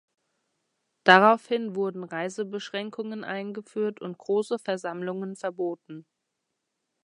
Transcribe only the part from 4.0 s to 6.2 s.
und große Versammlungen verboten.